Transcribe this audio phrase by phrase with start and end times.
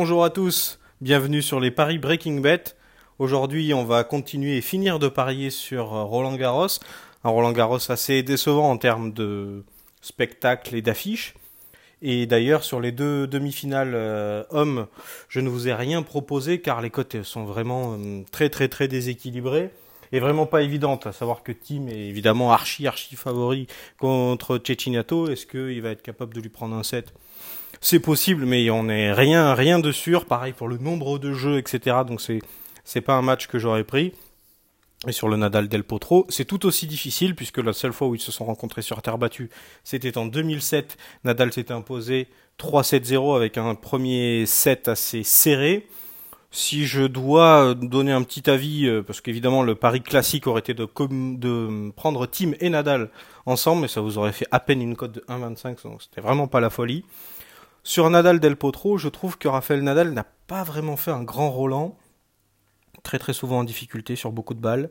[0.00, 2.76] Bonjour à tous, bienvenue sur les paris Breaking Bet.
[3.18, 6.68] Aujourd'hui, on va continuer et finir de parier sur euh, Roland Garros.
[7.24, 9.64] Un Roland Garros assez décevant en termes de
[10.00, 11.34] spectacle et d'affiches.
[12.00, 14.86] Et d'ailleurs, sur les deux demi-finales euh, hommes,
[15.28, 18.86] je ne vous ai rien proposé car les cotes sont vraiment euh, très très très
[18.86, 19.70] déséquilibrées
[20.12, 21.08] et vraiment pas évidentes.
[21.08, 23.66] À savoir que Tim est évidemment archi archi favori
[23.98, 25.28] contre Cecchinato.
[25.28, 27.12] Est-ce qu'il va être capable de lui prendre un set?
[27.80, 30.24] C'est possible, mais on n'est rien rien de sûr.
[30.24, 31.98] Pareil pour le nombre de jeux, etc.
[32.06, 32.40] Donc c'est
[32.84, 34.12] c'est pas un match que j'aurais pris.
[35.06, 38.16] Et sur le Nadal Del Potro, c'est tout aussi difficile puisque la seule fois où
[38.16, 39.48] ils se sont rencontrés sur terre battue,
[39.84, 40.96] c'était en 2007.
[41.22, 42.26] Nadal s'était imposé
[42.58, 45.86] 3-7-0 avec un premier set assez serré.
[46.50, 50.74] Si je dois donner un petit avis, euh, parce qu'évidemment le pari classique aurait été
[50.74, 50.88] de,
[51.36, 53.10] de prendre Tim et Nadal
[53.46, 56.48] ensemble, mais ça vous aurait fait à peine une cote de 1,25, donc c'était vraiment
[56.48, 57.04] pas la folie.
[57.82, 61.50] Sur Nadal Del Potro, je trouve que Rafael Nadal n'a pas vraiment fait un grand
[61.50, 61.96] Roland
[63.02, 64.90] très très souvent en difficulté sur beaucoup de balles.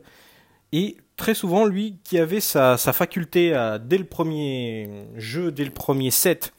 [0.72, 3.50] Et très souvent, lui qui avait sa, faculté
[3.82, 6.52] dès le premier jeu, dès le premier set,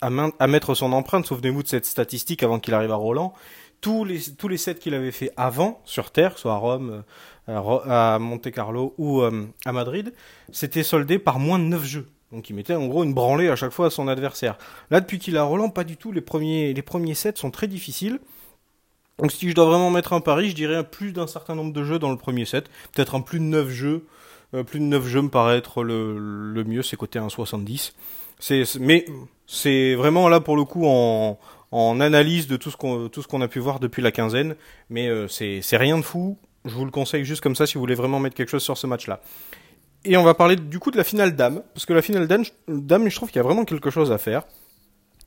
[0.00, 3.32] à, mettre son empreinte, souvenez-vous de cette statistique avant qu'il arrive à Roland,
[3.80, 7.04] tous les, tous sets qu'il avait fait avant sur Terre, soit à Rome,
[7.48, 10.14] euh, à Monte Carlo ou euh, à Madrid,
[10.52, 12.08] c'était soldé par moins de 9 jeux.
[12.32, 14.58] Donc il mettait en gros une branlée à chaque fois à son adversaire.
[14.90, 16.12] Là, depuis qu'il a Roland, pas du tout.
[16.12, 18.18] Les premiers, les premiers sets sont très difficiles.
[19.18, 21.84] Donc si je dois vraiment mettre un pari, je dirais plus d'un certain nombre de
[21.84, 22.68] jeux dans le premier set.
[22.92, 24.06] Peut-être un plus de 9 jeux.
[24.54, 27.92] Euh, plus de 9 jeux me paraît être le, le mieux, c'est côté 1,70.
[28.40, 29.06] C'est, mais
[29.46, 31.38] c'est vraiment là pour le coup en,
[31.70, 34.56] en analyse de tout ce qu'on a pu voir depuis la quinzaine.
[34.90, 36.38] Mais euh, c'est rien de fou.
[36.64, 38.78] Je vous le conseille juste comme ça si vous voulez vraiment mettre quelque chose sur
[38.78, 39.20] ce match-là.
[40.04, 41.62] Et on va parler du coup de la finale dame.
[41.72, 44.44] Parce que la finale dame, je trouve qu'il y a vraiment quelque chose à faire.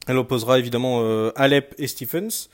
[0.07, 2.49] Elle opposera évidemment euh, Alep et Stephens.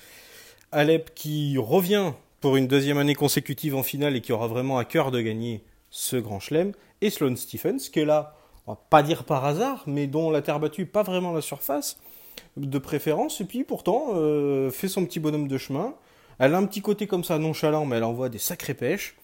[0.72, 2.14] Alep qui revient
[2.44, 5.64] pour une deuxième année consécutive en finale et qui aura vraiment à cœur de gagner
[5.90, 8.36] ce grand chelem, et Sloane Stephens, qui est là,
[8.68, 11.98] on va pas dire par hasard, mais dont la terre battue pas vraiment la surface
[12.58, 15.96] de préférence, et puis pourtant euh, fait son petit bonhomme de chemin.
[16.38, 19.16] Elle a un petit côté comme ça nonchalant, mais elle envoie des sacrées pêches,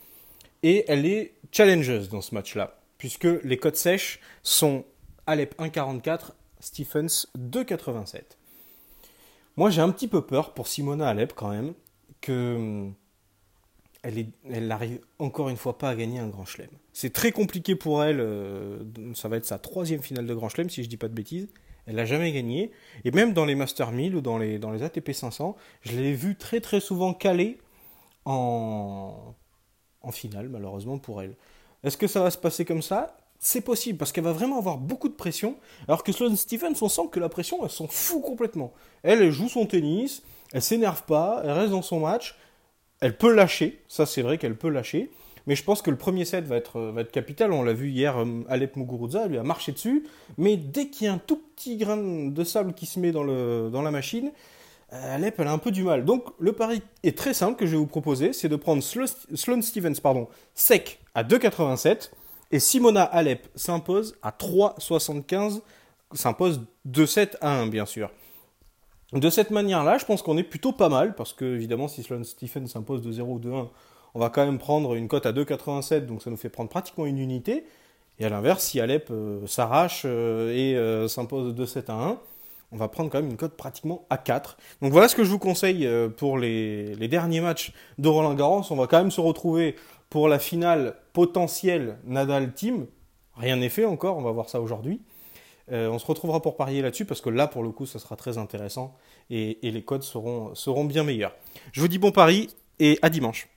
[0.64, 4.86] et elle est challengeuse dans ce match-là, puisque les cotes sèches sont
[5.26, 8.22] Alep 1,44, Stephens 2,87.
[9.58, 11.74] Moi, j'ai un petit peu peur pour Simona Alep quand même,
[12.22, 12.94] que hum,
[14.04, 16.70] elle, est, encore une fois pas à gagner un grand chelem.
[16.94, 18.20] C'est très compliqué pour elle.
[18.20, 18.80] Euh,
[19.14, 21.48] ça va être sa troisième finale de grand chelem, si je dis pas de bêtises.
[21.86, 22.72] Elle n'a jamais gagné.
[23.04, 26.14] Et même dans les Master 1000 ou dans les, dans les ATP 500, je l'ai
[26.14, 27.58] vu très très souvent calée
[28.26, 29.34] en,
[30.02, 31.36] en finale, malheureusement pour elle.
[31.84, 33.18] Est-ce que ça va se passer comme ça?
[33.40, 35.56] C'est possible parce qu'elle va vraiment avoir beaucoup de pression.
[35.88, 38.74] Alors que Sloane Stephens, on sent que la pression, elle s'en fout complètement.
[39.04, 42.36] Elle, elle joue son tennis, elle s'énerve pas, elle reste dans son match.
[43.00, 45.10] Elle peut lâcher, ça c'est vrai qu'elle peut lâcher.
[45.48, 47.54] Mais je pense que le premier set va être, va être capital.
[47.54, 50.06] On l'a vu hier, euh, Alep Muguruza lui a marché dessus.
[50.38, 53.24] Mais dès qu'il y a un tout petit grain de sable qui se met dans,
[53.24, 54.32] le, dans la machine,
[54.92, 56.06] Alep, elle a un peu du mal.
[56.06, 59.62] Donc le pari est très simple que je vais vous proposer, c'est de prendre Sloane
[59.62, 62.12] Stephens pardon, sec à 2,87
[62.52, 65.62] et Simona Alep s'impose à 3,75,
[66.14, 68.10] s'impose 2-7 à 1, bien sûr.
[69.14, 72.24] De cette manière-là, je pense qu'on est plutôt pas mal, parce que évidemment, si Sloane
[72.24, 73.70] Stephen s'impose de 0 ou de 1,
[74.16, 77.06] on va quand même prendre une cote à 2,87, donc ça nous fait prendre pratiquement
[77.06, 77.66] une unité.
[78.20, 82.20] Et à l'inverse, si Alep euh, s'arrache euh, et euh, s'impose de 7 à 1,
[82.72, 84.58] on va prendre quand même une cote pratiquement à 4.
[84.82, 88.64] Donc voilà ce que je vous conseille pour les, derniers matchs de Roland Garros.
[88.70, 89.76] On va quand même se retrouver
[90.10, 92.88] pour la finale potentielle Nadal-Team,
[93.36, 95.02] rien n'est fait encore, on va voir ça aujourd'hui.
[95.72, 98.16] Euh, on se retrouvera pour parier là-dessus parce que là, pour le coup, ça sera
[98.16, 98.96] très intéressant
[99.30, 101.36] et, et les codes seront, seront bien meilleurs.
[101.72, 102.50] Je vous dis bon pari
[102.80, 103.48] et à dimanche.